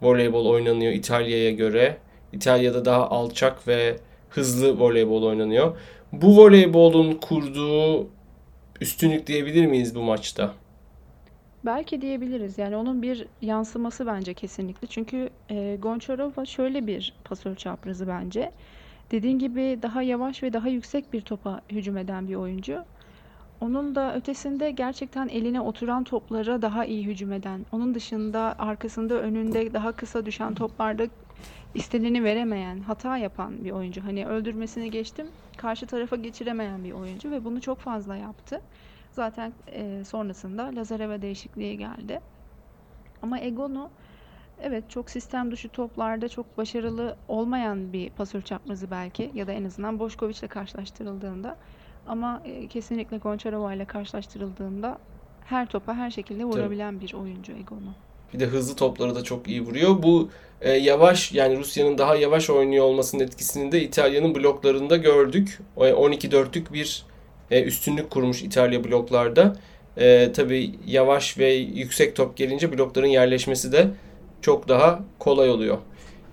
[0.02, 1.96] voleybol oynanıyor İtalya'ya göre.
[2.32, 3.96] İtalya'da daha alçak ve
[4.30, 5.76] hızlı voleybol oynanıyor.
[6.12, 8.08] Bu voleybolun kurduğu
[8.80, 10.54] üstünlük diyebilir miyiz bu maçta?
[11.64, 12.58] Belki diyebiliriz.
[12.58, 14.88] Yani onun bir yansıması bence kesinlikle.
[14.88, 18.52] Çünkü e, Goncharova şöyle bir pasör çaprazı bence.
[19.10, 22.84] Dediğin gibi daha yavaş ve daha yüksek bir topa hücum eden bir oyuncu.
[23.60, 29.74] Onun da ötesinde gerçekten eline oturan toplara daha iyi hücum eden, onun dışında arkasında önünde
[29.74, 31.06] daha kısa düşen toplarda
[31.74, 34.04] istediğini veremeyen, hata yapan bir oyuncu.
[34.04, 38.60] Hani öldürmesini geçtim, karşı tarafa geçiremeyen bir oyuncu ve bunu çok fazla yaptı.
[39.12, 42.20] Zaten e, sonrasında Lazareva değişikliğe geldi.
[43.22, 43.90] Ama Egonu
[44.62, 49.64] evet çok sistem dışı toplarda çok başarılı olmayan bir pasör çaprazı belki ya da en
[49.64, 51.56] azından Boşkoviç'le karşılaştırıldığında
[52.08, 54.98] ama e, kesinlikle Goncharova ile karşılaştırıldığında
[55.44, 56.52] her topa her şekilde Tabii.
[56.52, 57.94] vurabilen bir oyuncu Egonu.
[58.34, 60.02] Bir de hızlı topları da çok iyi vuruyor.
[60.02, 60.28] Bu
[60.60, 65.58] e, yavaş yani Rusya'nın daha yavaş oynuyor olmasının etkisini de İtalya'nın bloklarında gördük.
[65.76, 67.04] O, 12-4'lük bir
[67.50, 69.56] e, üstünlük kurmuş İtalya bloklarda.
[69.96, 73.88] E, tabii yavaş ve yüksek top gelince blokların yerleşmesi de
[74.42, 75.78] çok daha kolay oluyor.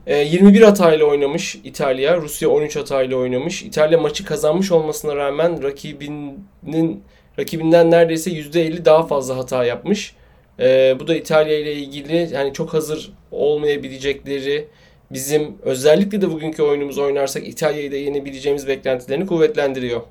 [0.07, 2.17] E, 21 hatayla oynamış İtalya.
[2.17, 3.63] Rusya 13 hatayla oynamış.
[3.63, 7.03] İtalya maçı kazanmış olmasına rağmen rakibinin
[7.39, 10.15] rakibinden neredeyse %50 daha fazla hata yapmış.
[10.59, 14.67] Ee, bu da İtalya ile ilgili yani çok hazır olmayabilecekleri
[15.11, 20.01] bizim özellikle de bugünkü oyunumuzu oynarsak İtalya'yı da yenebileceğimiz beklentilerini kuvvetlendiriyor.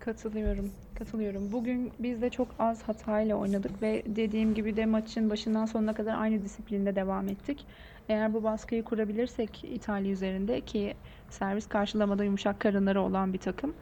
[0.00, 0.70] Katılıyorum.
[0.98, 1.52] Katılıyorum.
[1.52, 6.20] Bugün biz de çok az hatayla oynadık ve dediğim gibi de maçın başından sonuna kadar
[6.20, 7.58] aynı disiplinde devam ettik.
[8.10, 10.94] Eğer bu baskıyı kurabilirsek İtalya üzerinde ki
[11.30, 13.74] servis karşılamada yumuşak karınları olan bir takım.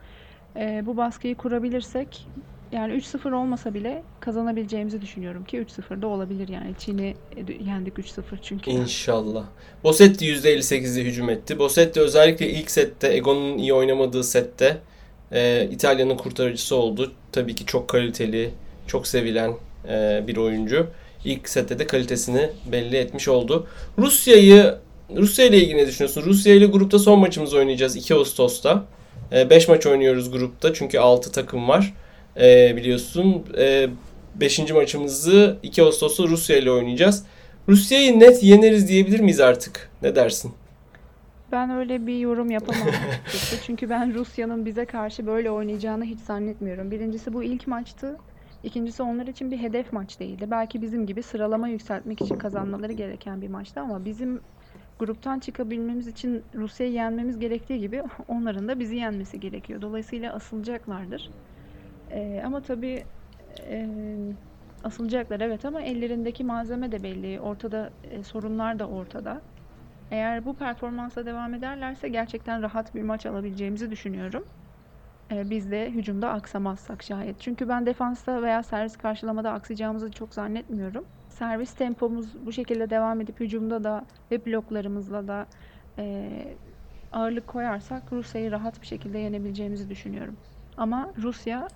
[0.55, 2.27] eee, bu baskıyı kurabilirsek
[2.71, 6.75] yani 3-0 olmasa bile kazanabileceğimizi düşünüyorum ki 3-0 da olabilir yani.
[6.79, 7.15] Çin'i
[7.65, 8.71] yendik 3-0 çünkü.
[8.71, 9.45] İnşallah.
[9.83, 11.59] Bossetti %58'de hücum etti.
[11.59, 14.77] Bossetti özellikle ilk sette Egon'un iyi oynamadığı sette
[15.31, 17.11] e, İtalya'nın kurtarıcısı oldu.
[17.31, 18.49] Tabii ki çok kaliteli,
[18.87, 19.53] çok sevilen
[19.89, 20.87] e, bir oyuncu.
[21.25, 23.67] İlk sette de kalitesini belli etmiş oldu.
[23.97, 24.75] Rusya'yı
[25.15, 26.23] Rusya ile ilgili ne düşünüyorsun?
[26.25, 28.85] Rusya ile grupta son maçımızı oynayacağız 2 Ağustos'ta.
[29.31, 31.93] 5 maç oynuyoruz grupta çünkü 6 takım var.
[32.41, 33.45] E, biliyorsun
[34.35, 34.71] 5.
[34.71, 37.23] maçımızı 2 Ağustos'ta Rusya ile oynayacağız.
[37.69, 39.89] Rusya'yı net yeneriz diyebilir miyiz artık?
[40.01, 40.51] Ne dersin?
[41.51, 42.87] Ben öyle bir yorum yapamam.
[43.65, 46.91] Çünkü ben Rusya'nın bize karşı böyle oynayacağını hiç zannetmiyorum.
[46.91, 48.17] Birincisi bu ilk maçtı.
[48.63, 50.51] İkincisi onlar için bir hedef maç değildi.
[50.51, 54.41] Belki bizim gibi sıralama yükseltmek için kazanmaları gereken bir maçtı ama bizim
[54.99, 59.81] gruptan çıkabilmemiz için Rusya'yı yenmemiz gerektiği gibi onların da bizi yenmesi gerekiyor.
[59.81, 61.31] Dolayısıyla asılacaklardır.
[62.11, 63.05] Ee, ama tabii
[63.59, 63.87] e,
[64.83, 67.39] asılacaklar evet ama ellerindeki malzeme de belli.
[67.41, 69.41] Ortada e, sorunlar da ortada.
[70.11, 74.45] Eğer bu performansa devam ederlerse gerçekten rahat bir maç alabileceğimizi düşünüyorum.
[75.31, 77.35] Ee, biz de hücumda aksamazsak şayet.
[77.39, 81.05] Çünkü ben defansta veya servis karşılamada aksayacağımızı çok zannetmiyorum.
[81.29, 85.45] Servis tempomuz bu şekilde devam edip hücumda da ve bloklarımızla da
[85.97, 86.29] e,
[87.13, 90.35] ağırlık koyarsak Rusya'yı rahat bir şekilde yenebileceğimizi düşünüyorum.
[90.77, 91.67] Ama Rusya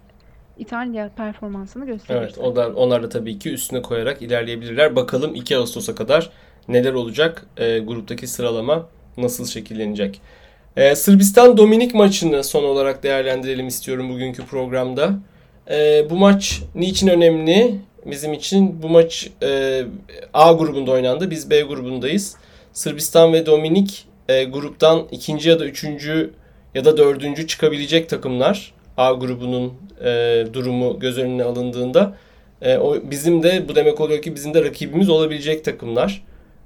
[0.58, 2.20] İtalya performansını gösterir.
[2.20, 4.96] Evet, onlar, onlar da tabii ki üstüne koyarak ilerleyebilirler.
[4.96, 6.30] Bakalım 2 Ağustos'a kadar
[6.68, 7.46] neler olacak?
[7.58, 8.86] E, gruptaki sıralama
[9.18, 10.22] nasıl şekillenecek?
[10.78, 15.14] E, Sırbistan Dominik maçını son olarak değerlendirelim istiyorum bugünkü programda.
[15.70, 17.76] E, bu maç niçin önemli?
[18.06, 19.82] Bizim için bu maç e,
[20.34, 21.32] A grubunda oynandı.
[21.32, 22.36] Biz B grubundayız.
[22.74, 26.34] Sırbistan ve Dominik e, gruptan ikinci ya da üçüncü
[26.76, 28.74] ya da dördüncü çıkabilecek takımlar.
[28.98, 29.74] A grubunun
[30.06, 32.18] e, durumu göz önüne alındığında
[32.62, 36.24] e, o bizim de bu demek oluyor ki bizim de rakibimiz olabilecek takımlar.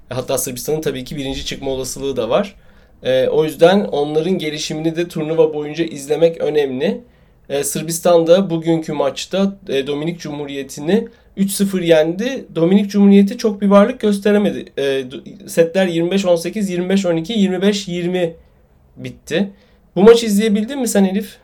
[0.08, 2.54] Hatta Sırbistan'ın tabii ki birinci çıkma olasılığı da var.
[3.02, 7.00] E, o yüzden onların gelişimini de turnuva boyunca izlemek önemli.
[7.48, 12.44] E, Sırbistan da bugünkü maçta e, Dominik Cumhuriyeti'ni 3-0 yendi.
[12.54, 14.64] Dominik Cumhuriyeti çok bir varlık gösteremedi.
[14.78, 15.04] E,
[15.46, 18.32] setler 25-18, 25-12, 25-20
[18.96, 19.50] bitti.
[19.96, 21.38] Bu maçı izleyebildin mi sen Elif?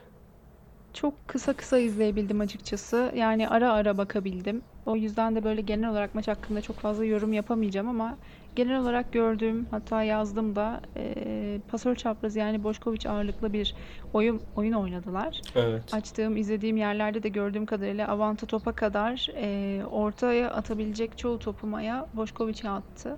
[0.95, 3.11] Çok kısa kısa izleyebildim açıkçası.
[3.15, 4.65] Yani ara ara bakabildim.
[4.85, 8.19] O yüzden de böyle genel olarak maç hakkında çok fazla yorum yapamayacağım ama
[8.55, 13.75] genel olarak gördüğüm hatta yazdım da e, pasör çapraz yani Boşkoviç ağırlıklı bir
[14.13, 15.41] oyun oyun oynadılar.
[15.55, 15.93] Evet.
[15.93, 22.09] Açtığım, izlediğim yerlerde de gördüğüm kadarıyla Avanta topa kadar e, ortaya atabilecek çoğu topu Maya
[22.13, 23.17] Boşkoviç'e attı.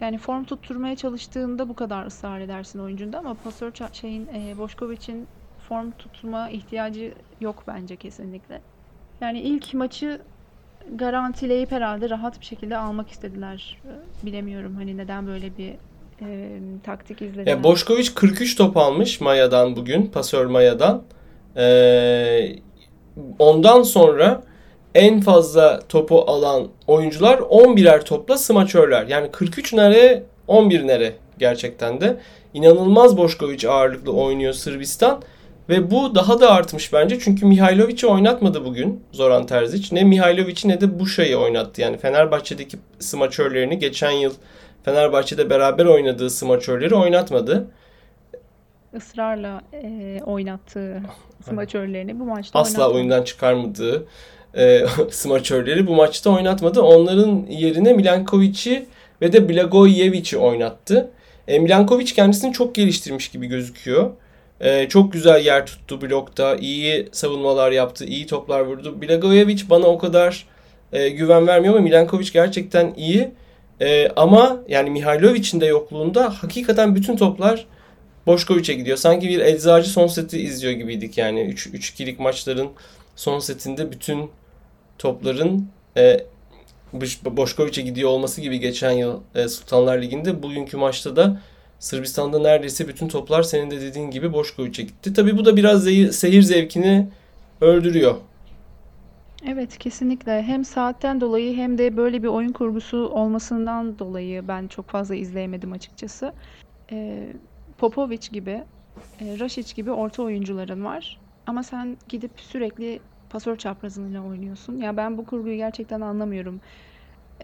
[0.00, 5.28] Yani form tutturmaya çalıştığında bu kadar ısrar edersin oyuncunda ama pasör şeyin e, Boşkoviç'in
[5.72, 8.60] form tutma ihtiyacı yok bence kesinlikle.
[9.20, 10.20] Yani ilk maçı
[10.94, 13.78] garantileyip herhalde rahat bir şekilde almak istediler.
[14.22, 15.72] Bilemiyorum hani neden böyle bir
[16.26, 17.46] e, taktik izlediler.
[17.46, 21.02] Ya Boşkoviç 43 top almış Maya'dan bugün, pasör Maya'dan.
[21.56, 22.56] Ee,
[23.38, 24.42] ondan sonra
[24.94, 29.06] en fazla topu alan oyuncular 11'er topla smaçörler.
[29.06, 32.16] Yani 43 nere 11 nere gerçekten de.
[32.54, 35.22] İnanılmaz Boşkoviç ağırlıklı oynuyor Sırbistan.
[35.68, 37.18] Ve bu daha da artmış bence.
[37.18, 39.88] Çünkü Mihailovic'i oynatmadı bugün Zoran Terzic.
[39.92, 41.80] Ne Mihailovic'i ne de Buşa'yı oynattı.
[41.80, 44.32] Yani Fenerbahçe'deki smaçörlerini geçen yıl
[44.84, 47.70] Fenerbahçe'de beraber oynadığı smaçörleri oynatmadı.
[48.96, 51.02] Israrla e, oynattığı
[51.44, 52.96] smaçörlerini bu maçta Asla oynatmadı.
[52.98, 54.06] oyundan çıkarmadığı
[54.54, 56.82] e, smaçörleri bu maçta oynatmadı.
[56.82, 58.86] Onların yerine Milankovic'i
[59.20, 61.10] ve de Blagojevic'i oynattı.
[61.48, 64.10] E, Milankovic kendisini çok geliştirmiş gibi gözüküyor.
[64.62, 66.56] Ee, çok güzel yer tuttu blokta.
[66.56, 68.04] iyi savunmalar yaptı.
[68.04, 69.02] iyi toplar vurdu.
[69.02, 70.46] Blagojevic bana o kadar
[70.92, 73.30] e, güven vermiyor ama Milankovic gerçekten iyi.
[73.80, 77.66] E, ama yani Mihailovic'in de yokluğunda hakikaten bütün toplar
[78.26, 78.96] Boşkoviç'e gidiyor.
[78.96, 81.40] Sanki bir eczacı son seti izliyor gibiydik yani.
[81.40, 82.68] 3-2'lik maçların
[83.16, 84.30] son setinde bütün
[84.98, 86.20] topların e,
[87.24, 90.42] Boşkoviç'e gidiyor olması gibi geçen yıl e, Sultanlar Ligi'nde.
[90.42, 91.40] Bugünkü maçta da
[91.82, 95.12] Sırbistan'da neredeyse bütün toplar senin de dediğin gibi Boşkoviç'e gitti.
[95.12, 97.08] Tabii bu da biraz seyir zevkini
[97.60, 98.14] öldürüyor.
[99.46, 104.88] Evet kesinlikle hem saatten dolayı hem de böyle bir oyun kurgusu olmasından dolayı ben çok
[104.88, 106.32] fazla izleyemedim açıkçası.
[106.92, 107.28] Ee,
[107.78, 108.64] Popovic gibi,
[109.20, 111.18] e, Rasic gibi orta oyuncuların var.
[111.46, 114.78] Ama sen gidip sürekli pasör çaprazıyla oynuyorsun.
[114.78, 116.60] Ya ben bu kurguyu gerçekten anlamıyorum.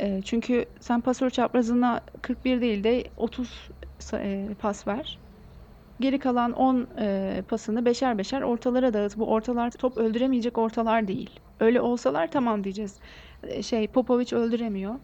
[0.01, 3.71] E, çünkü sen pasör çaprazına 41 değil de 30
[4.13, 5.19] e, pas ver.
[6.01, 9.17] Geri kalan 10 e, pasını beşer beşer ortalara dağıt.
[9.17, 11.31] Bu ortalar top öldüremeyecek ortalar değil.
[11.61, 12.97] Öyle olsalar tamam diyeceğiz.
[13.43, 14.95] E, şey Popovic öldüremiyor.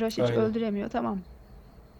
[0.00, 0.88] Rasic öldüremiyor.
[0.88, 1.18] Tamam.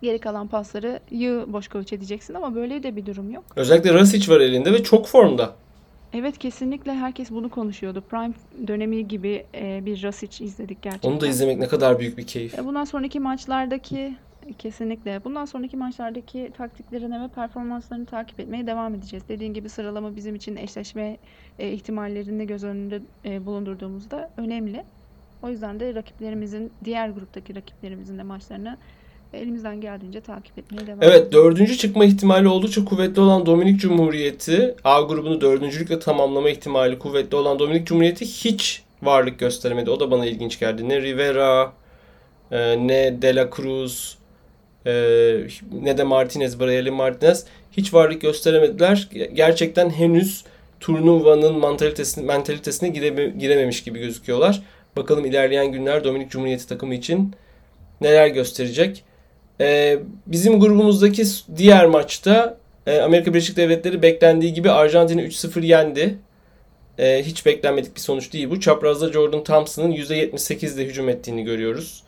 [0.02, 3.44] Geri kalan pasları yığ Boşkoviç'e diyeceksin ama böyle de bir durum yok.
[3.56, 5.54] Özellikle Rasic var elinde ve çok formda.
[6.14, 8.00] Evet kesinlikle herkes bunu konuşuyordu.
[8.00, 8.34] Prime
[8.66, 11.10] dönemi gibi e, bir Rasic izledik gerçekten.
[11.10, 12.58] Onu da izlemek ne kadar büyük bir keyif.
[12.58, 14.16] E, bundan sonraki maçlardaki
[14.58, 15.24] Kesinlikle.
[15.24, 19.24] Bundan sonraki maçlardaki taktiklerini ve performanslarını takip etmeye devam edeceğiz.
[19.28, 21.16] Dediğin gibi sıralama bizim için eşleşme
[21.58, 24.84] e, ihtimallerini göz önünde e, bulundurduğumuzda önemli.
[25.42, 28.76] O yüzden de rakiplerimizin, diğer gruptaki rakiplerimizin de maçlarını
[29.34, 35.00] elimizden geldiğince takip etmeye devam Evet, dördüncü çıkma ihtimali oldukça kuvvetli olan Dominik Cumhuriyeti, A
[35.00, 39.90] grubunu dördüncülükle tamamlama ihtimali kuvvetli olan Dominik Cumhuriyeti hiç varlık gösteremedi.
[39.90, 40.88] O da bana ilginç geldi.
[40.88, 41.72] Ne Rivera,
[42.50, 44.18] e, ne De La Cruz,
[44.86, 45.40] ee,
[45.82, 49.08] ne de Martinez, Brayeli Martinez hiç varlık gösteremediler.
[49.34, 50.44] Gerçekten henüz
[50.80, 51.60] turnuvanın
[52.24, 54.62] mentalitesine gireme, girememiş gibi gözüküyorlar.
[54.96, 57.32] Bakalım ilerleyen günler Dominik Cumhuriyeti takımı için
[58.00, 59.04] neler gösterecek.
[59.60, 61.24] E, bizim grubumuzdaki
[61.56, 66.18] diğer maçta e, Amerika Birleşik Devletleri beklendiği gibi Arjantin'i 3-0 yendi.
[66.98, 68.60] E, hiç beklenmedik bir sonuç değil bu.
[68.60, 72.02] Çaprazda Jordan Thompson'ın %78'de hücum ettiğini görüyoruz.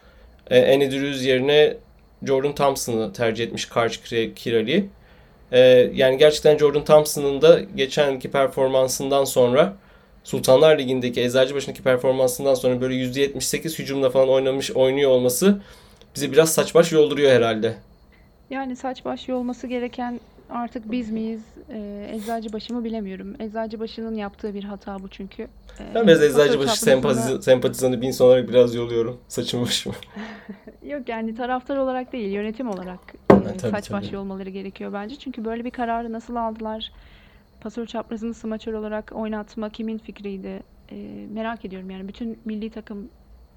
[0.50, 1.76] E, Andy yerine
[2.22, 4.00] Jordan Thompson'ı tercih etmiş karşı
[4.35, 4.87] Kirali.
[5.52, 5.61] E,
[5.94, 9.76] yani gerçekten Jordan Thompson'ın da geçenki performansından sonra
[10.24, 15.61] Sultanlar Ligi'ndeki Eczacıbaşı'ndaki performansından sonra böyle %78 hücumda falan oynamış oynuyor olması
[16.16, 17.74] bizi biraz saç baş yolduruyor herhalde.
[18.50, 21.42] Yani saç baş yolması gereken artık biz miyiz?
[21.70, 23.35] E, Eczacıbaşı mı bilemiyorum.
[23.40, 25.42] Eczacıbaşı'nın yaptığı bir hata bu çünkü.
[25.42, 29.94] E, ben biraz Eczacıbaşı sempatiz sempatizanı bir insan olarak biraz yoluyorum saçımı başımı.
[30.87, 33.00] Yok yani taraftar olarak değil yönetim olarak
[33.31, 33.98] e, ha, tabii, saç tabii.
[33.98, 35.16] baş yolmaları gerekiyor bence.
[35.16, 36.90] Çünkü böyle bir kararı nasıl aldılar?
[37.66, 40.62] pasör çaprazını smaçör olarak oynatma kimin fikriydi?
[40.90, 43.09] E, merak ediyorum yani bütün milli takım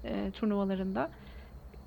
[0.04, 1.10] e, turnuvalarında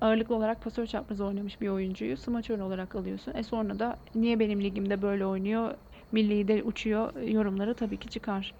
[0.04, 3.34] ağırlıklı olarak pasör çaprazı oynamış bir oyuncuyu smaçör olarak alıyorsun.
[3.34, 5.74] E sonra da niye benim ligimde böyle oynuyor,
[6.12, 8.54] milli de uçuyor yorumları tabii ki çıkar.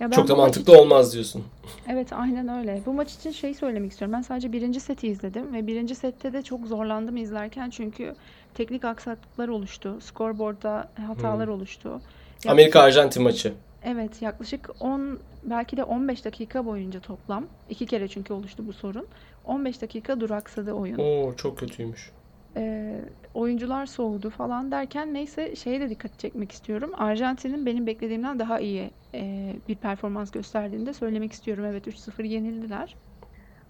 [0.00, 1.44] Ya Çok da mantıklı için, olmaz diyorsun.
[1.88, 2.82] Evet aynen öyle.
[2.86, 4.12] Bu maç için şey söylemek istiyorum.
[4.16, 8.14] Ben sadece birinci seti izledim ve birinci sette de çok zorlandım izlerken çünkü
[8.54, 9.98] teknik aksaklıklar oluştu.
[10.00, 11.54] Scoreboard'da hatalar hmm.
[11.54, 12.00] oluştu.
[12.48, 13.52] Amerika Arjantin maçı.
[13.84, 17.46] Evet yaklaşık 10 belki de 15 dakika boyunca toplam.
[17.70, 19.06] iki kere çünkü oluştu bu sorun.
[19.44, 20.98] 15 dakika duraksadı oyun.
[20.98, 22.12] Oo çok kötüymüş.
[22.56, 23.00] Ee,
[23.34, 26.90] oyuncular soğudu falan derken neyse şeye de dikkat çekmek istiyorum.
[26.98, 31.64] Arjantin'in benim beklediğimden daha iyi e, bir performans gösterdiğini de söylemek istiyorum.
[31.64, 32.96] Evet 3-0 yenildiler.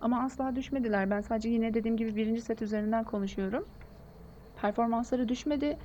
[0.01, 1.11] Ama asla düşmediler.
[1.11, 3.65] Ben sadece yine dediğim gibi birinci set üzerinden konuşuyorum.
[4.63, 5.79] Performansları düşmedi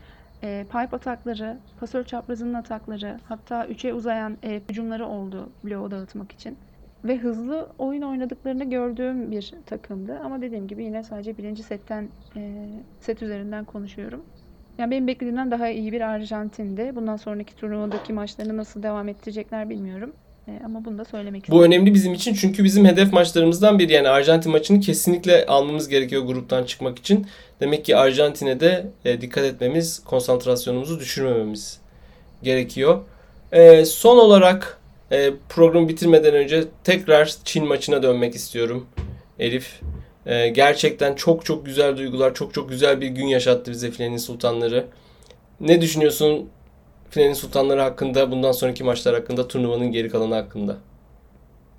[0.44, 6.58] e, pipe atakları, pasör çaprazının atakları, hatta 3'e uzayan e, hücumları oldu bloğu dağıtmak için.
[7.04, 10.20] Ve hızlı oyun oynadıklarını gördüğüm bir takımdı.
[10.24, 12.66] Ama dediğim gibi yine sadece birinci setten e,
[13.00, 14.22] set üzerinden konuşuyorum.
[14.78, 16.92] Yani benim beklediğimden daha iyi bir Arjantin'di.
[16.96, 20.14] Bundan sonraki turnuvadaki maçlarını nasıl devam ettirecekler bilmiyorum.
[20.48, 21.60] E, ama bunu da söylemek istedim.
[21.60, 23.94] Bu önemli bizim için çünkü bizim hedef maçlarımızdan biri.
[23.94, 27.28] Yani Arjantin maçını kesinlikle almamız gerekiyor gruptan çıkmak için.
[27.60, 31.80] Demek ki Arjantin'e de e, dikkat etmemiz, konsantrasyonumuzu düşürmememiz
[32.44, 33.02] gerekiyor.
[33.52, 34.79] E, son olarak
[35.12, 38.88] e, programı bitirmeden önce tekrar Çin maçına dönmek istiyorum.
[39.40, 39.82] Elif.
[40.26, 44.86] E, gerçekten çok çok güzel duygular, çok çok güzel bir gün yaşattı bize Filenin Sultanları.
[45.60, 46.50] Ne düşünüyorsun
[47.10, 50.78] Filenin Sultanları hakkında, bundan sonraki maçlar hakkında, turnuvanın geri kalanı hakkında?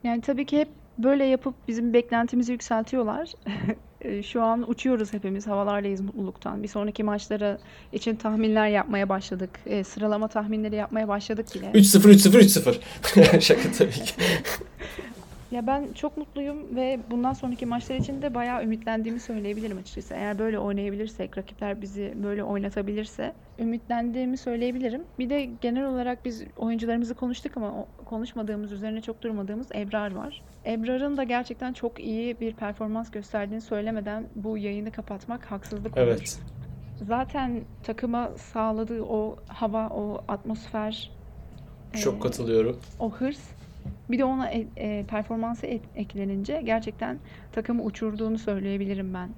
[0.05, 3.29] Yani tabii ki hep böyle yapıp bizim beklentimizi yükseltiyorlar.
[4.01, 6.63] Ee, şu an uçuyoruz hepimiz havalardayız mutluluktan.
[6.63, 7.59] Bir sonraki maçlara
[7.93, 9.51] için tahminler yapmaya başladık.
[9.67, 11.67] E, sıralama tahminleri yapmaya başladık bile.
[11.67, 13.41] 3-0 3-0 3-0.
[13.41, 14.13] Şaka tabii ki.
[15.51, 20.15] Ya ben çok mutluyum ve bundan sonraki maçlar için de bayağı ümitlendiğimi söyleyebilirim açıkçası.
[20.15, 25.03] Eğer böyle oynayabilirsek, rakipler bizi böyle oynatabilirse ümitlendiğimi söyleyebilirim.
[25.19, 30.43] Bir de genel olarak biz oyuncularımızı konuştuk ama konuşmadığımız, üzerine çok durmadığımız Ebrar var.
[30.67, 36.07] Ebrar'ın da gerçekten çok iyi bir performans gösterdiğini söylemeden bu yayını kapatmak haksızlık olur.
[36.07, 36.41] Evet.
[37.07, 41.11] Zaten takıma sağladığı o hava, o atmosfer
[42.03, 42.81] çok e, katılıyorum.
[43.01, 43.41] O hırs
[44.11, 47.19] bir de ona e, e, performansı et, eklenince gerçekten
[47.53, 49.29] takımı uçurduğunu söyleyebilirim ben.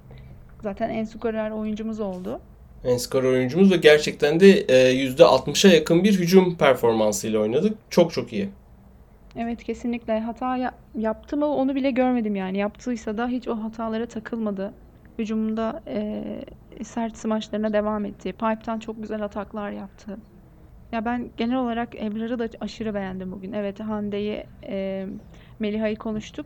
[0.61, 2.39] Zaten en skorer oyuncumuz oldu.
[2.83, 7.77] En skorer oyuncumuz ve gerçekten de e, %60'a yakın bir hücum performansıyla oynadık.
[7.89, 8.49] Çok çok iyi.
[9.37, 10.19] Evet kesinlikle.
[10.19, 12.57] Hata ya- yaptı mı onu bile görmedim yani.
[12.57, 14.73] Yaptıysa da hiç o hatalara takılmadı.
[15.19, 16.23] Hücumunda e,
[16.83, 18.31] sert smaçlarına devam etti.
[18.31, 20.17] Pipe'tan çok güzel ataklar yaptı.
[20.93, 23.51] Ya ben genel olarak Ebrar'ı da aşırı beğendim bugün.
[23.51, 25.05] Evet Hande'yi, e,
[25.59, 26.45] Meliha'yı konuştuk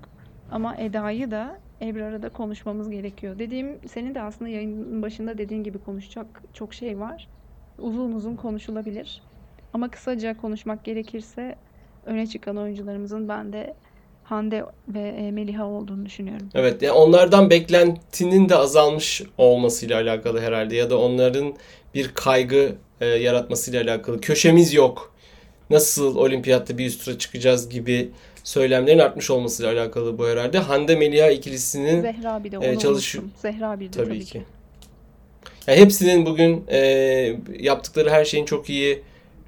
[0.52, 3.40] ama Eda'yı da Ebrar'ı da konuşmamız gerekiyor.
[3.40, 7.28] Dediğim senin de aslında yayının başında dediğin gibi konuşacak çok şey var.
[7.80, 9.22] Uzun uzun konuşulabilir.
[9.74, 11.56] Ama kısaca konuşmak gerekirse
[12.06, 13.74] öne çıkan oyuncularımızın ben de
[14.24, 16.50] Hande ve e, Meliha olduğunu düşünüyorum.
[16.56, 21.54] Evet yani onlardan beklentinin de azalmış olmasıyla alakalı herhalde ya da onların
[21.94, 24.22] bir kaygı e, yaratmasıyla alakalı.
[24.22, 25.14] Köşemiz yok.
[25.70, 28.10] Nasıl olimpiyatta bir üst tura çıkacağız gibi
[28.44, 30.60] söylemlerin artmış olmasıyla alakalı bu herhalde.
[30.60, 33.16] Hande Meliha ikilisinin Zehra bir de e, onu çalış...
[33.42, 34.32] Zehra bir de tabii, tabii ki.
[34.32, 34.44] ki.
[35.68, 36.80] Yani hepsinin bugün e,
[37.60, 39.02] yaptıkları her şeyin çok iyi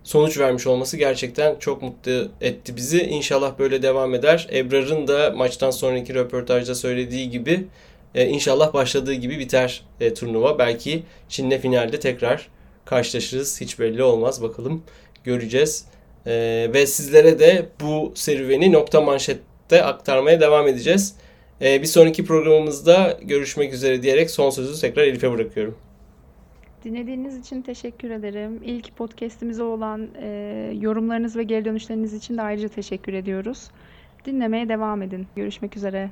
[0.03, 3.01] sonuç vermiş olması gerçekten çok mutlu etti bizi.
[3.01, 4.47] İnşallah böyle devam eder.
[4.53, 7.67] Ebrar'ın da maçtan sonraki röportajda söylediği gibi
[8.15, 10.59] e, inşallah başladığı gibi biter e, turnuva.
[10.59, 12.47] Belki Çin'le finalde tekrar
[12.89, 13.61] karşılaşırız.
[13.61, 14.41] Hiç belli olmaz.
[14.41, 14.83] Bakalım
[15.23, 15.85] göreceğiz.
[16.25, 16.31] E,
[16.73, 21.15] ve sizlere de bu serüveni nokta manşette aktarmaya devam edeceğiz.
[21.61, 25.77] E, bir sonraki programımızda görüşmek üzere diyerek son sözü tekrar Elif'e bırakıyorum.
[26.83, 28.59] Dinlediğiniz için teşekkür ederim.
[28.63, 30.27] İlk podcast'imize olan e,
[30.81, 33.67] yorumlarınız ve geri dönüşleriniz için de ayrıca teşekkür ediyoruz.
[34.25, 35.27] Dinlemeye devam edin.
[35.35, 36.11] Görüşmek üzere.